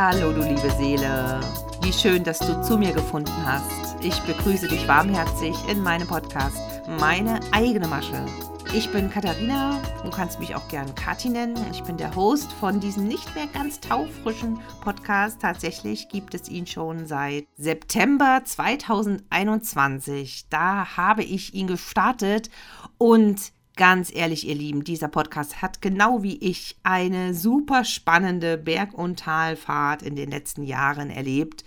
Hallo 0.00 0.32
du 0.32 0.42
liebe 0.42 0.70
Seele, 0.78 1.40
wie 1.82 1.92
schön, 1.92 2.22
dass 2.22 2.38
du 2.38 2.62
zu 2.62 2.78
mir 2.78 2.92
gefunden 2.92 3.32
hast. 3.44 3.96
Ich 4.00 4.16
begrüße 4.20 4.68
dich 4.68 4.86
warmherzig 4.86 5.56
in 5.68 5.82
meinem 5.82 6.06
Podcast 6.06 6.56
Meine 7.00 7.40
eigene 7.50 7.88
Masche. 7.88 8.24
Ich 8.72 8.92
bin 8.92 9.10
Katharina, 9.10 9.82
du 10.04 10.10
kannst 10.10 10.38
mich 10.38 10.54
auch 10.54 10.68
gern 10.68 10.94
Kati 10.94 11.30
nennen. 11.30 11.56
Ich 11.72 11.82
bin 11.82 11.96
der 11.96 12.14
Host 12.14 12.52
von 12.60 12.78
diesem 12.78 13.08
nicht 13.08 13.34
mehr 13.34 13.48
ganz 13.48 13.80
taufrischen 13.80 14.60
Podcast. 14.82 15.42
Tatsächlich 15.42 16.08
gibt 16.08 16.32
es 16.32 16.48
ihn 16.48 16.68
schon 16.68 17.08
seit 17.08 17.48
September 17.56 18.42
2021. 18.44 20.44
Da 20.48 20.96
habe 20.96 21.24
ich 21.24 21.54
ihn 21.54 21.66
gestartet 21.66 22.50
und 22.98 23.50
Ganz 23.78 24.12
ehrlich, 24.12 24.44
ihr 24.44 24.56
Lieben, 24.56 24.82
dieser 24.82 25.06
Podcast 25.06 25.62
hat 25.62 25.80
genau 25.80 26.24
wie 26.24 26.36
ich 26.38 26.76
eine 26.82 27.32
super 27.32 27.84
spannende 27.84 28.58
Berg- 28.58 28.98
und 28.98 29.20
Talfahrt 29.20 30.02
in 30.02 30.16
den 30.16 30.32
letzten 30.32 30.64
Jahren 30.64 31.10
erlebt 31.10 31.62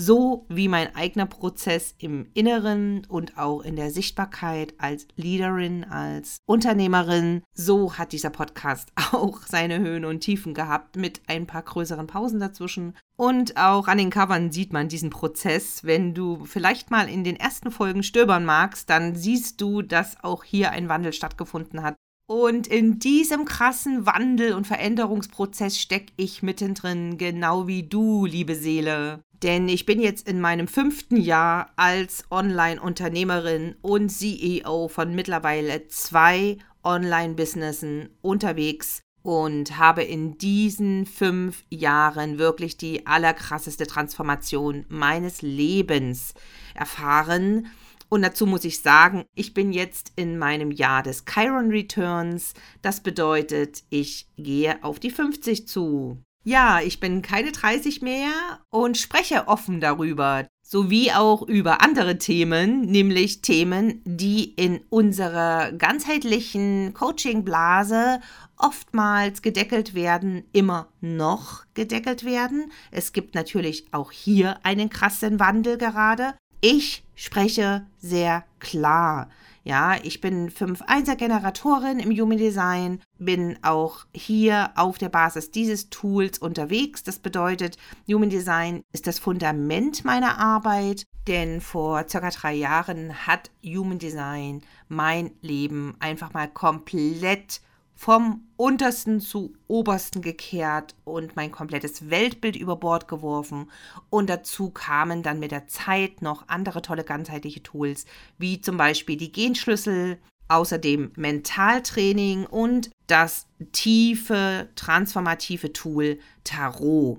so 0.00 0.46
wie 0.48 0.68
mein 0.68 0.94
eigener 0.94 1.26
Prozess 1.26 1.92
im 1.98 2.28
Inneren 2.32 3.04
und 3.08 3.36
auch 3.36 3.62
in 3.62 3.74
der 3.74 3.90
Sichtbarkeit 3.90 4.74
als 4.78 5.08
Leaderin, 5.16 5.82
als 5.82 6.38
Unternehmerin. 6.46 7.42
So 7.52 7.98
hat 7.98 8.12
dieser 8.12 8.30
Podcast 8.30 8.92
auch 9.12 9.42
seine 9.42 9.80
Höhen 9.80 10.04
und 10.04 10.20
Tiefen 10.20 10.54
gehabt 10.54 10.94
mit 10.96 11.22
ein 11.26 11.48
paar 11.48 11.62
größeren 11.62 12.06
Pausen 12.06 12.38
dazwischen. 12.38 12.96
Und 13.16 13.56
auch 13.56 13.88
an 13.88 13.98
den 13.98 14.10
Covern 14.10 14.52
sieht 14.52 14.72
man 14.72 14.86
diesen 14.86 15.10
Prozess. 15.10 15.82
Wenn 15.82 16.14
du 16.14 16.44
vielleicht 16.44 16.92
mal 16.92 17.08
in 17.08 17.24
den 17.24 17.34
ersten 17.34 17.72
Folgen 17.72 18.04
stöbern 18.04 18.44
magst, 18.44 18.88
dann 18.90 19.16
siehst 19.16 19.60
du, 19.60 19.82
dass 19.82 20.22
auch 20.22 20.44
hier 20.44 20.70
ein 20.70 20.88
Wandel 20.88 21.12
stattgefunden 21.12 21.82
hat. 21.82 21.96
Und 22.30 22.66
in 22.66 22.98
diesem 22.98 23.46
krassen 23.46 24.04
Wandel- 24.04 24.52
und 24.52 24.66
Veränderungsprozess 24.66 25.78
stecke 25.78 26.12
ich 26.16 26.42
mittendrin, 26.42 27.16
genau 27.16 27.66
wie 27.66 27.84
du, 27.84 28.26
liebe 28.26 28.54
Seele. 28.54 29.20
Denn 29.42 29.66
ich 29.66 29.86
bin 29.86 29.98
jetzt 29.98 30.28
in 30.28 30.38
meinem 30.38 30.68
fünften 30.68 31.16
Jahr 31.16 31.72
als 31.76 32.24
Online-Unternehmerin 32.30 33.76
und 33.80 34.10
CEO 34.10 34.88
von 34.88 35.14
mittlerweile 35.14 35.88
zwei 35.88 36.58
Online-Businessen 36.84 38.10
unterwegs 38.20 39.00
und 39.22 39.78
habe 39.78 40.02
in 40.02 40.36
diesen 40.36 41.06
fünf 41.06 41.64
Jahren 41.70 42.38
wirklich 42.38 42.76
die 42.76 43.06
allerkrasseste 43.06 43.86
Transformation 43.86 44.84
meines 44.90 45.40
Lebens 45.40 46.34
erfahren. 46.74 47.68
Und 48.08 48.22
dazu 48.22 48.46
muss 48.46 48.64
ich 48.64 48.80
sagen, 48.80 49.24
ich 49.34 49.54
bin 49.54 49.72
jetzt 49.72 50.12
in 50.16 50.38
meinem 50.38 50.70
Jahr 50.70 51.02
des 51.02 51.24
Chiron 51.26 51.70
Returns. 51.70 52.54
Das 52.80 53.02
bedeutet, 53.02 53.82
ich 53.90 54.28
gehe 54.36 54.82
auf 54.82 54.98
die 54.98 55.10
50 55.10 55.68
zu. 55.68 56.22
Ja, 56.44 56.80
ich 56.80 57.00
bin 57.00 57.20
keine 57.20 57.52
30 57.52 58.00
mehr 58.00 58.30
und 58.70 58.96
spreche 58.96 59.48
offen 59.48 59.80
darüber, 59.80 60.46
sowie 60.62 61.12
auch 61.12 61.42
über 61.42 61.82
andere 61.82 62.16
Themen, 62.16 62.82
nämlich 62.82 63.42
Themen, 63.42 64.00
die 64.06 64.54
in 64.54 64.80
unserer 64.88 65.72
ganzheitlichen 65.72 66.94
Coaching-Blase 66.94 68.20
oftmals 68.56 69.42
gedeckelt 69.42 69.94
werden, 69.94 70.44
immer 70.52 70.88
noch 71.00 71.64
gedeckelt 71.74 72.24
werden. 72.24 72.72
Es 72.90 73.12
gibt 73.12 73.34
natürlich 73.34 73.92
auch 73.92 74.10
hier 74.10 74.58
einen 74.64 74.88
krassen 74.88 75.38
Wandel 75.40 75.76
gerade. 75.76 76.34
Ich 76.60 77.04
spreche 77.14 77.86
sehr 77.98 78.44
klar. 78.58 79.28
Ja, 79.62 79.96
ich 80.02 80.20
bin 80.20 80.50
5-1er 80.50 81.14
Generatorin 81.14 82.00
im 82.00 82.10
Human 82.10 82.38
Design, 82.38 83.00
bin 83.18 83.58
auch 83.62 84.06
hier 84.12 84.70
auf 84.74 84.98
der 84.98 85.08
Basis 85.08 85.52
dieses 85.52 85.88
Tools 85.90 86.38
unterwegs. 86.38 87.04
Das 87.04 87.20
bedeutet, 87.20 87.76
Human 88.08 88.30
Design 88.30 88.82
ist 88.92 89.06
das 89.06 89.20
Fundament 89.20 90.04
meiner 90.04 90.38
Arbeit, 90.38 91.04
denn 91.28 91.60
vor 91.60 92.08
circa 92.08 92.30
drei 92.30 92.54
Jahren 92.54 93.26
hat 93.26 93.52
Human 93.62 93.98
Design 93.98 94.62
mein 94.88 95.30
Leben 95.42 95.94
einfach 96.00 96.32
mal 96.32 96.48
komplett 96.48 97.60
vom 97.98 98.44
untersten 98.56 99.18
zu 99.18 99.54
obersten 99.66 100.22
gekehrt 100.22 100.94
und 101.02 101.34
mein 101.34 101.50
komplettes 101.50 102.10
Weltbild 102.10 102.54
über 102.54 102.76
Bord 102.76 103.08
geworfen. 103.08 103.68
Und 104.08 104.30
dazu 104.30 104.70
kamen 104.70 105.24
dann 105.24 105.40
mit 105.40 105.50
der 105.50 105.66
Zeit 105.66 106.22
noch 106.22 106.46
andere 106.46 106.80
tolle 106.80 107.02
ganzheitliche 107.02 107.60
Tools, 107.60 108.06
wie 108.38 108.60
zum 108.60 108.76
Beispiel 108.76 109.16
die 109.16 109.32
Genschlüssel, 109.32 110.18
außerdem 110.46 111.10
Mentaltraining 111.16 112.46
und 112.46 112.90
das 113.08 113.48
tiefe, 113.72 114.68
transformative 114.76 115.72
Tool 115.72 116.20
Tarot. 116.44 117.18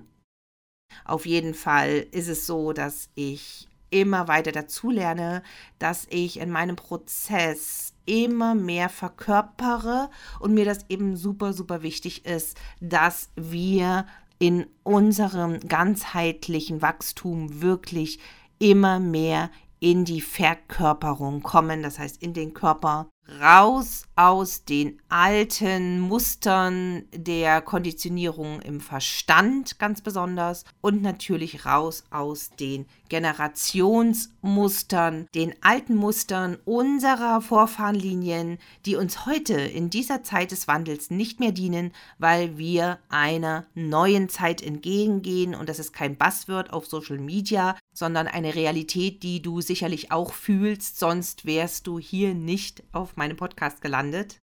Auf 1.04 1.26
jeden 1.26 1.56
Fall 1.56 2.08
ist 2.12 2.30
es 2.30 2.46
so, 2.46 2.72
dass 2.72 3.10
ich 3.16 3.68
immer 3.90 4.28
weiter 4.28 4.52
dazulerne, 4.52 5.44
dass 5.80 6.08
ich 6.10 6.40
in 6.40 6.50
meinem 6.50 6.76
Prozess 6.76 7.94
immer 8.06 8.56
mehr 8.56 8.90
verkörpere 8.90 10.10
und 10.40 10.54
mir 10.54 10.66
das 10.66 10.86
eben 10.90 11.16
super, 11.16 11.54
super 11.54 11.84
wichtig 11.84 12.26
ist, 12.26 12.58
dass 12.82 13.30
wir 13.36 14.06
in 14.40 14.66
unserem 14.84 15.60
ganzheitlichen 15.60 16.82
Wachstum 16.82 17.62
wirklich 17.62 18.20
immer 18.58 19.00
mehr 19.00 19.52
in 19.80 20.06
die 20.06 20.22
Verkörperung 20.22 21.42
kommen, 21.42 21.84
das 21.84 22.00
heißt 22.00 22.22
in 22.22 22.34
den 22.34 22.54
Körper 22.54 23.10
raus 23.40 24.04
aus 24.16 24.66
den 24.66 25.00
alten 25.08 26.00
Mustern 26.00 27.04
der 27.14 27.62
Konditionierung 27.62 28.60
im 28.62 28.82
Verstand 28.82 29.78
ganz 29.80 30.02
besonders 30.02 30.66
und 30.82 31.02
natürlich 31.02 31.66
raus 31.66 32.04
aus 32.10 32.50
den 32.60 32.86
Generationsmustern, 33.10 35.28
den 35.34 35.56
alten 35.62 35.96
Mustern 35.96 36.58
unserer 36.66 37.42
Vorfahrenlinien, 37.42 38.60
die 38.86 38.96
uns 38.96 39.26
heute 39.26 39.60
in 39.60 39.90
dieser 39.90 40.22
Zeit 40.24 40.52
des 40.52 40.68
Wandels 40.68 41.10
nicht 41.10 41.40
mehr 41.40 41.52
dienen, 41.52 41.92
weil 42.18 42.58
wir 42.58 43.00
einer 43.10 43.66
neuen 43.74 44.30
Zeit 44.30 44.62
entgegengehen 44.62 45.56
und 45.56 45.70
das 45.70 45.80
ist 45.80 45.94
kein 45.94 46.18
Buzzword 46.18 46.72
auf 46.72 46.86
Social 46.86 47.18
Media, 47.18 47.76
sondern 47.94 48.28
eine 48.28 48.56
Realität, 48.56 49.24
die 49.24 49.42
du 49.42 49.62
sicherlich 49.62 50.12
auch 50.12 50.34
fühlst, 50.34 51.00
sonst 51.00 51.46
wärst 51.46 51.88
du 51.88 52.00
hier 52.00 52.34
nicht 52.34 52.84
auf 52.92 53.16
meinem 53.18 53.38
Podcast 53.38 53.82
gelandet 53.82 54.40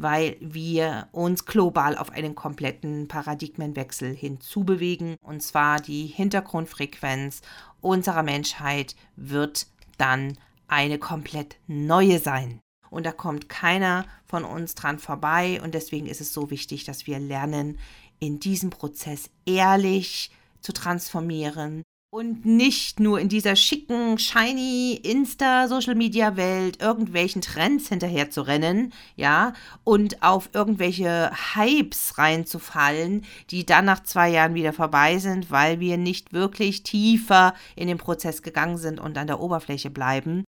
weil 0.00 0.36
wir 0.40 1.08
uns 1.10 1.44
global 1.44 1.98
auf 1.98 2.10
einen 2.10 2.36
kompletten 2.36 3.08
Paradigmenwechsel 3.08 4.14
hinzubewegen. 4.14 5.16
Und 5.20 5.42
zwar 5.42 5.80
die 5.80 6.06
Hintergrundfrequenz 6.06 7.42
unserer 7.80 8.22
Menschheit 8.22 8.94
wird 9.16 9.66
dann 9.96 10.38
eine 10.68 10.98
komplett 10.98 11.56
neue 11.66 12.20
sein. 12.20 12.60
Und 12.90 13.06
da 13.06 13.12
kommt 13.12 13.48
keiner 13.48 14.06
von 14.24 14.44
uns 14.44 14.76
dran 14.76 15.00
vorbei. 15.00 15.60
Und 15.64 15.74
deswegen 15.74 16.06
ist 16.06 16.20
es 16.20 16.32
so 16.32 16.48
wichtig, 16.50 16.84
dass 16.84 17.08
wir 17.08 17.18
lernen, 17.18 17.76
in 18.20 18.38
diesem 18.38 18.70
Prozess 18.70 19.30
ehrlich 19.46 20.30
zu 20.60 20.72
transformieren, 20.72 21.82
und 22.10 22.46
nicht 22.46 23.00
nur 23.00 23.20
in 23.20 23.28
dieser 23.28 23.54
schicken, 23.54 24.18
shiny 24.18 24.94
Insta-Social-Media-Welt 25.02 26.80
irgendwelchen 26.80 27.42
Trends 27.42 27.88
hinterher 27.88 28.30
zu 28.30 28.42
rennen, 28.42 28.94
ja, 29.16 29.52
und 29.84 30.22
auf 30.22 30.48
irgendwelche 30.54 31.30
Hypes 31.54 32.16
reinzufallen, 32.16 33.26
die 33.50 33.66
dann 33.66 33.84
nach 33.84 34.02
zwei 34.02 34.30
Jahren 34.30 34.54
wieder 34.54 34.72
vorbei 34.72 35.18
sind, 35.18 35.50
weil 35.50 35.80
wir 35.80 35.98
nicht 35.98 36.32
wirklich 36.32 36.82
tiefer 36.82 37.54
in 37.76 37.88
den 37.88 37.98
Prozess 37.98 38.42
gegangen 38.42 38.78
sind 38.78 39.00
und 39.00 39.18
an 39.18 39.26
der 39.26 39.40
Oberfläche 39.40 39.90
bleiben. 39.90 40.44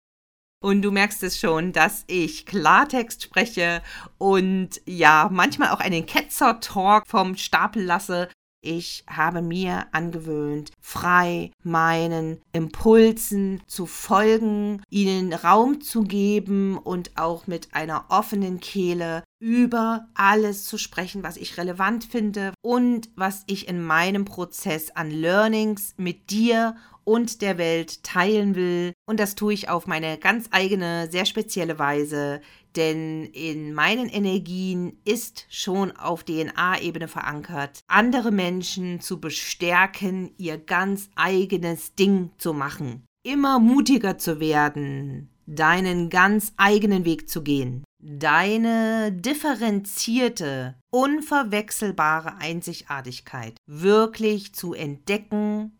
Und 0.62 0.82
du 0.82 0.90
merkst 0.90 1.22
es 1.22 1.38
schon, 1.38 1.72
dass 1.72 2.04
ich 2.06 2.44
Klartext 2.44 3.22
spreche 3.22 3.82
und 4.18 4.80
ja, 4.84 5.28
manchmal 5.32 5.70
auch 5.70 5.80
einen 5.80 6.04
Ketzer-Talk 6.04 7.06
vom 7.06 7.36
Stapel 7.36 7.82
lasse, 7.82 8.28
ich 8.60 9.04
habe 9.08 9.42
mir 9.42 9.86
angewöhnt, 9.92 10.70
frei 10.80 11.50
meinen 11.62 12.40
Impulsen 12.52 13.62
zu 13.66 13.86
folgen, 13.86 14.82
ihnen 14.90 15.32
Raum 15.32 15.80
zu 15.80 16.02
geben 16.02 16.78
und 16.78 17.16
auch 17.16 17.46
mit 17.46 17.74
einer 17.74 18.06
offenen 18.08 18.60
Kehle 18.60 19.22
über 19.40 20.08
alles 20.14 20.66
zu 20.66 20.76
sprechen, 20.76 21.22
was 21.22 21.36
ich 21.36 21.56
relevant 21.56 22.04
finde 22.04 22.52
und 22.60 23.08
was 23.16 23.44
ich 23.46 23.68
in 23.68 23.82
meinem 23.82 24.26
Prozess 24.26 24.90
an 24.90 25.10
Learnings 25.10 25.94
mit 25.96 26.30
dir 26.30 26.76
und 27.04 27.42
der 27.42 27.58
Welt 27.58 28.04
teilen 28.04 28.54
will. 28.54 28.92
Und 29.06 29.18
das 29.18 29.34
tue 29.34 29.54
ich 29.54 29.68
auf 29.68 29.86
meine 29.86 30.18
ganz 30.18 30.48
eigene, 30.50 31.10
sehr 31.10 31.24
spezielle 31.24 31.78
Weise, 31.78 32.40
denn 32.76 33.24
in 33.24 33.74
meinen 33.74 34.08
Energien 34.08 34.98
ist 35.04 35.46
schon 35.48 35.92
auf 35.92 36.24
DNA-Ebene 36.24 37.08
verankert, 37.08 37.80
andere 37.88 38.30
Menschen 38.30 39.00
zu 39.00 39.20
bestärken, 39.20 40.32
ihr 40.38 40.58
ganz 40.58 41.10
eigenes 41.16 41.94
Ding 41.94 42.30
zu 42.38 42.52
machen, 42.52 43.04
immer 43.22 43.58
mutiger 43.58 44.18
zu 44.18 44.40
werden, 44.40 45.30
deinen 45.46 46.10
ganz 46.10 46.52
eigenen 46.56 47.04
Weg 47.04 47.28
zu 47.28 47.42
gehen. 47.42 47.84
deine 48.02 49.12
differenzierte, 49.12 50.74
unverwechselbare 50.90 52.36
Einzigartigkeit 52.38 53.56
wirklich 53.66 54.54
zu 54.54 54.72
entdecken, 54.72 55.72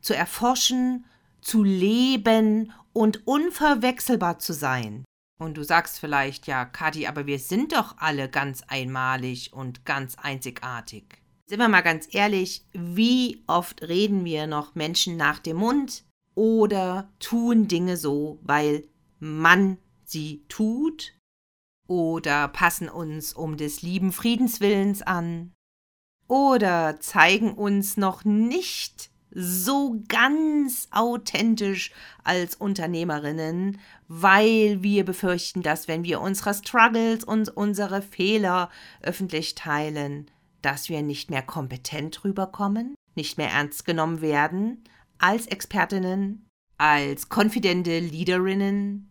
zu 0.00 0.14
erforschen, 0.14 1.04
zu 1.42 1.62
leben 1.62 2.72
und 2.92 3.26
unverwechselbar 3.26 4.38
zu 4.38 4.54
sein. 4.54 5.04
Und 5.38 5.56
du 5.56 5.64
sagst 5.64 5.98
vielleicht, 5.98 6.46
ja, 6.46 6.64
Kathi, 6.64 7.06
aber 7.06 7.26
wir 7.26 7.38
sind 7.38 7.72
doch 7.72 7.98
alle 7.98 8.28
ganz 8.28 8.62
einmalig 8.68 9.52
und 9.52 9.84
ganz 9.84 10.16
einzigartig. 10.16 11.04
Sind 11.46 11.58
wir 11.58 11.68
mal 11.68 11.82
ganz 11.82 12.08
ehrlich, 12.12 12.64
wie 12.72 13.44
oft 13.46 13.82
reden 13.82 14.24
wir 14.24 14.46
noch 14.46 14.74
Menschen 14.74 15.16
nach 15.16 15.38
dem 15.38 15.58
Mund 15.58 16.04
oder 16.34 17.12
tun 17.18 17.68
Dinge 17.68 17.96
so, 17.96 18.38
weil 18.42 18.88
man 19.18 19.78
sie 20.04 20.44
tut 20.48 21.14
oder 21.86 22.48
passen 22.48 22.88
uns 22.88 23.32
um 23.32 23.56
des 23.56 23.82
lieben 23.82 24.12
Friedenswillens 24.12 25.02
an 25.02 25.52
oder 26.28 26.98
zeigen 27.00 27.54
uns 27.54 27.96
noch 27.96 28.24
nicht 28.24 29.10
so 29.38 30.02
ganz 30.08 30.88
authentisch 30.92 31.92
als 32.24 32.54
Unternehmerinnen, 32.54 33.78
weil 34.08 34.82
wir 34.82 35.04
befürchten, 35.04 35.62
dass 35.62 35.88
wenn 35.88 36.04
wir 36.04 36.22
unsere 36.22 36.54
Struggles 36.54 37.22
und 37.22 37.54
unsere 37.54 38.00
Fehler 38.00 38.70
öffentlich 39.02 39.54
teilen, 39.54 40.30
dass 40.62 40.88
wir 40.88 41.02
nicht 41.02 41.30
mehr 41.30 41.42
kompetent 41.42 42.24
rüberkommen, 42.24 42.94
nicht 43.14 43.36
mehr 43.36 43.50
ernst 43.50 43.84
genommen 43.84 44.22
werden 44.22 44.82
als 45.18 45.46
Expertinnen, 45.46 46.48
als 46.78 47.28
konfidente 47.28 47.98
Leaderinnen, 47.98 49.10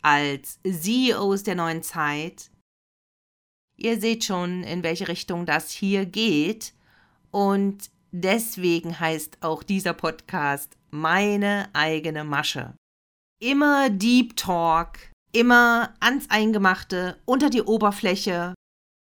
als 0.00 0.58
CEOs 0.64 1.42
der 1.42 1.54
neuen 1.54 1.82
Zeit. 1.82 2.50
Ihr 3.76 4.00
seht 4.00 4.24
schon, 4.24 4.62
in 4.62 4.82
welche 4.82 5.08
Richtung 5.08 5.44
das 5.44 5.70
hier 5.70 6.06
geht 6.06 6.72
und 7.30 7.90
Deswegen 8.12 8.98
heißt 8.98 9.38
auch 9.40 9.62
dieser 9.62 9.92
Podcast 9.92 10.76
meine 10.90 11.68
eigene 11.72 12.24
Masche. 12.24 12.74
Immer 13.40 13.88
Deep 13.88 14.36
Talk, 14.36 14.98
immer 15.32 15.94
ans 16.00 16.28
Eingemachte, 16.28 17.16
unter 17.24 17.50
die 17.50 17.62
Oberfläche, 17.62 18.54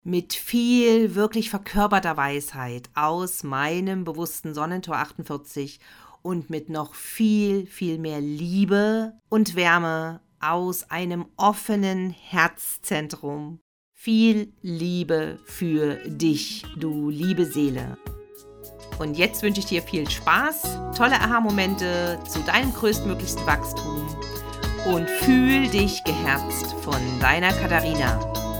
mit 0.04 0.32
viel 0.32 1.14
wirklich 1.14 1.48
verkörperter 1.48 2.16
Weisheit 2.16 2.90
aus 2.94 3.44
meinem 3.44 4.04
bewussten 4.04 4.52
Sonnentor 4.52 4.96
48 4.96 5.80
und 6.22 6.50
mit 6.50 6.68
noch 6.68 6.94
viel, 6.94 7.66
viel 7.66 7.98
mehr 7.98 8.20
Liebe 8.20 9.14
und 9.28 9.54
Wärme 9.54 10.20
aus 10.40 10.90
einem 10.90 11.26
offenen 11.36 12.10
Herzzentrum. 12.10 13.60
Viel 13.94 14.52
Liebe 14.60 15.38
für 15.44 15.94
dich, 16.08 16.66
du 16.76 17.08
liebe 17.08 17.44
Seele. 17.44 17.96
Und 18.98 19.16
jetzt 19.16 19.42
wünsche 19.42 19.60
ich 19.60 19.66
dir 19.66 19.82
viel 19.82 20.08
Spaß, 20.08 20.78
tolle 20.96 21.14
Aha-Momente 21.14 22.18
zu 22.28 22.40
deinem 22.40 22.72
größtmöglichsten 22.72 23.46
Wachstum 23.46 24.06
und 24.86 25.08
fühl 25.08 25.68
dich 25.68 26.02
geherzt 26.04 26.74
von 26.82 27.00
deiner 27.20 27.52
Katharina. 27.52 28.51